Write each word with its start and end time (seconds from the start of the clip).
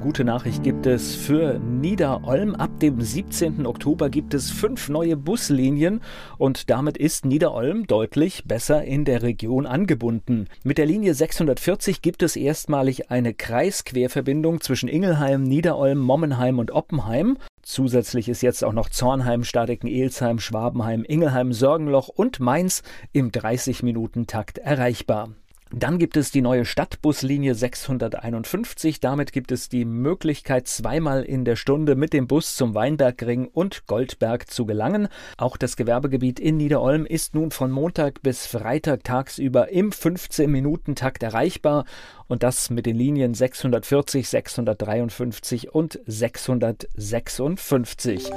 Gute 0.00 0.22
Nachricht 0.22 0.62
gibt 0.62 0.86
es 0.86 1.16
für 1.16 1.58
Niederolm. 1.58 2.54
Ab 2.54 2.70
dem 2.78 3.00
17. 3.00 3.66
Oktober 3.66 4.10
gibt 4.10 4.32
es 4.32 4.48
fünf 4.48 4.88
neue 4.88 5.16
Buslinien 5.16 6.02
und 6.38 6.70
damit 6.70 6.96
ist 6.96 7.24
Niederolm 7.24 7.84
deutlich 7.88 8.44
besser 8.44 8.84
in 8.84 9.04
der 9.04 9.22
Region 9.22 9.66
angebunden. 9.66 10.46
Mit 10.62 10.78
der 10.78 10.86
Linie 10.86 11.14
640 11.14 12.00
gibt 12.00 12.22
es 12.22 12.36
erstmalig 12.36 13.10
eine 13.10 13.34
Kreisquerverbindung 13.34 14.60
zwischen 14.60 14.88
Ingelheim, 14.88 15.42
Niederolm, 15.42 15.98
Mommenheim 15.98 16.60
und 16.60 16.70
Oppenheim. 16.70 17.36
Zusätzlich 17.62 18.28
ist 18.28 18.42
jetzt 18.42 18.62
auch 18.62 18.72
noch 18.72 18.90
Zornheim, 18.90 19.42
Stadeken, 19.42 19.88
Elsheim, 19.90 20.38
Schwabenheim, 20.38 21.02
Ingelheim, 21.02 21.52
Sorgenloch 21.52 22.06
und 22.06 22.38
Mainz 22.38 22.84
im 23.12 23.32
30-Minuten-Takt 23.32 24.58
erreichbar. 24.58 25.30
Dann 25.72 25.98
gibt 25.98 26.16
es 26.16 26.30
die 26.30 26.40
neue 26.40 26.64
Stadtbuslinie 26.64 27.54
651. 27.54 29.00
Damit 29.00 29.32
gibt 29.32 29.52
es 29.52 29.68
die 29.68 29.84
Möglichkeit, 29.84 30.66
zweimal 30.66 31.24
in 31.24 31.44
der 31.44 31.56
Stunde 31.56 31.94
mit 31.94 32.14
dem 32.14 32.26
Bus 32.26 32.56
zum 32.56 32.74
Weinbergring 32.74 33.46
und 33.46 33.86
Goldberg 33.86 34.50
zu 34.50 34.64
gelangen. 34.64 35.08
Auch 35.36 35.58
das 35.58 35.76
Gewerbegebiet 35.76 36.40
in 36.40 36.56
Niederolm 36.56 37.04
ist 37.04 37.34
nun 37.34 37.50
von 37.50 37.70
Montag 37.70 38.22
bis 38.22 38.46
Freitag 38.46 39.04
tagsüber 39.04 39.68
im 39.68 39.90
15-Minuten-Takt 39.90 41.22
erreichbar 41.22 41.84
und 42.28 42.42
das 42.42 42.70
mit 42.70 42.86
den 42.86 42.96
Linien 42.96 43.34
640, 43.34 44.26
653 44.28 45.74
und 45.74 46.00
656. 46.06 48.30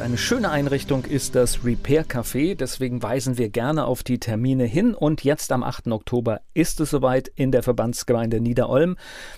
Eine 0.00 0.16
schöne 0.16 0.50
Einrichtung 0.50 1.04
ist 1.04 1.34
das 1.34 1.62
Repair 1.62 2.06
Café, 2.06 2.54
deswegen 2.54 3.02
weisen 3.02 3.36
wir 3.36 3.50
gerne 3.50 3.84
auf 3.84 4.02
die 4.02 4.18
Termine 4.18 4.64
hin. 4.64 4.94
Und 4.94 5.24
jetzt 5.24 5.52
am 5.52 5.62
8. 5.62 5.88
Oktober 5.88 6.40
ist 6.54 6.80
es 6.80 6.90
soweit 6.90 7.28
in 7.28 7.52
der 7.52 7.62
Verbandsgemeinde 7.62 8.40
Niederolm. 8.40 8.96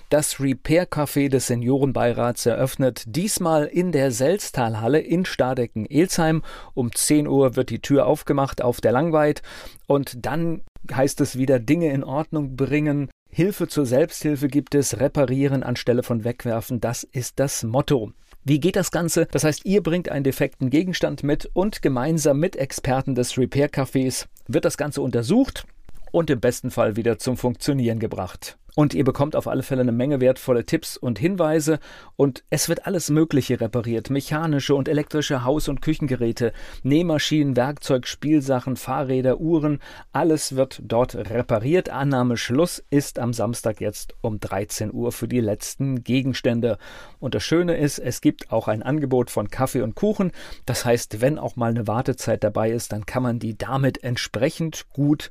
Das 0.09 0.39
Repair 0.39 0.89
Café 0.89 1.29
des 1.29 1.49
Seniorenbeirats 1.49 2.47
eröffnet 2.47 3.03
diesmal 3.07 3.65
in 3.65 3.91
der 3.91 4.13
Selztalhalle 4.13 5.01
in 5.01 5.25
Stadecken-Elsheim. 5.25 6.43
Um 6.75 6.93
10 6.93 7.27
Uhr 7.27 7.57
wird 7.57 7.71
die 7.71 7.81
Tür 7.81 8.07
aufgemacht 8.07 8.63
auf 8.63 8.81
der 8.81 8.93
Langweid 8.93 9.43
und 9.89 10.25
dann 10.25 10.63
heißt 10.93 11.21
es 11.21 11.37
wieder 11.37 11.59
Dinge 11.59 11.91
in 11.93 12.05
Ordnung 12.05 12.55
bringen. 12.55 13.11
Hilfe 13.29 13.67
zur 13.67 13.87
Selbsthilfe 13.87 14.47
gibt 14.47 14.75
es, 14.77 15.01
reparieren 15.01 15.65
anstelle 15.65 16.05
von 16.05 16.23
wegwerfen, 16.23 16.81
das 16.81 17.03
ist 17.03 17.41
das 17.41 17.65
Motto. 17.65 18.13
Wie 18.45 18.59
geht 18.59 18.75
das 18.75 18.91
Ganze? 18.91 19.27
Das 19.27 19.45
heißt, 19.45 19.65
ihr 19.65 19.85
bringt 19.85 20.09
einen 20.09 20.25
defekten 20.25 20.69
Gegenstand 20.69 21.23
mit 21.23 21.49
und 21.53 21.81
gemeinsam 21.81 22.41
mit 22.41 22.57
Experten 22.57 23.15
des 23.15 23.39
Repair 23.39 23.71
Cafés 23.71 24.27
wird 24.49 24.65
das 24.65 24.77
Ganze 24.77 25.01
untersucht 25.01 25.65
und 26.11 26.29
im 26.29 26.41
besten 26.41 26.73
Fall 26.73 26.97
wieder 26.97 27.19
zum 27.19 27.37
Funktionieren 27.37 28.01
gebracht. 28.01 28.59
Und 28.75 28.95
ihr 28.95 29.05
bekommt 29.05 29.37
auf 29.37 29.49
alle 29.49 29.63
Fälle 29.63 29.83
eine 29.83 29.93
Menge 29.93 30.21
wertvolle 30.21 30.65
Tipps 30.65 30.97
und 30.97 31.19
Hinweise 31.19 31.79
und 32.17 32.43
es 32.49 32.71
wird 32.71 32.87
alles 32.87 33.11
Mögliche 33.11 33.61
repariert. 33.61 34.09
Mechanische 34.09 34.75
und 34.75 34.89
elektrische 34.89 35.45
Haus- 35.45 35.69
und 35.69 35.83
Küchengeräte, 35.83 36.55
Nähmaschinen, 36.83 37.55
Werkzeug, 37.55 38.07
Spielsachen, 38.07 38.77
Fahrräder, 38.77 39.41
Uhren, 39.41 39.81
alles 40.13 40.57
wird 40.57 40.81
dort 40.85 41.15
repariert. 41.15 41.91
Annahme 41.91 42.39
Schluss 42.39 42.83
ist 42.89 43.19
am 43.19 43.35
Samstag 43.35 43.81
jetzt 43.83 44.15
um 44.23 44.41
13 44.41 44.91
Uhr 44.91 45.13
für 45.13 45.29
die 45.29 45.41
letzten 45.41 46.03
Gegenstände. 46.03 46.79
Und 47.21 47.35
das 47.35 47.45
Schöne 47.45 47.77
ist, 47.77 47.99
es 47.99 48.23
gibt 48.23 48.53
auch 48.53 48.69
ein 48.69 48.83
Angebot 48.83 49.31
von 49.31 49.49
Kaffee 49.49 49.83
und 49.83 49.97
Kuchen. 49.97 50.33
Das 50.65 50.87
heißt, 50.87 51.21
wenn 51.21 51.39
auch 51.39 51.57
mal 51.57 51.71
eine 51.71 51.87
Wartezeit 51.87 52.43
dabei 52.43 52.71
ist, 52.71 52.93
dann 52.93 53.05
kann 53.05 53.23
man 53.23 53.39
die 53.39 53.57
damit 53.59 54.03
entsprechend 54.03 54.87
gut 54.95 55.31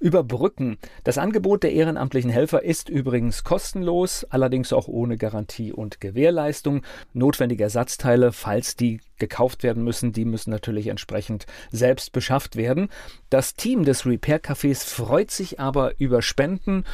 überbrücken. 0.00 0.78
Das 1.04 1.18
Angebot 1.18 1.62
der 1.62 1.72
ehrenamtlichen 1.72 2.30
Helfer 2.30 2.62
ist 2.62 2.88
übrigens 2.88 3.44
kostenlos, 3.44 4.24
allerdings 4.30 4.72
auch 4.72 4.88
ohne 4.88 5.16
Garantie 5.16 5.72
und 5.72 6.00
Gewährleistung. 6.00 6.82
Notwendige 7.12 7.64
Ersatzteile, 7.64 8.32
falls 8.32 8.76
die 8.76 9.00
gekauft 9.18 9.62
werden 9.62 9.82
müssen, 9.82 10.12
die 10.12 10.24
müssen 10.24 10.50
natürlich 10.50 10.86
entsprechend 10.86 11.46
selbst 11.70 12.12
beschafft 12.12 12.56
werden. 12.56 12.88
Das 13.30 13.54
Team 13.54 13.84
des 13.84 14.06
Repair 14.06 14.40
Cafés 14.40 14.84
freut 14.84 15.30
sich 15.30 15.58
aber 15.58 15.94
über 15.98 16.22
Spenden 16.22 16.84